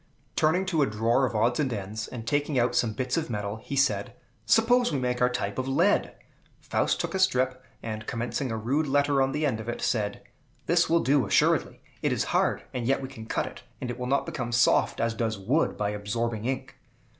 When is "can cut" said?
13.09-13.45